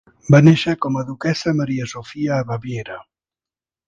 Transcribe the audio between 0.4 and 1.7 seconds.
néixer com a duquessa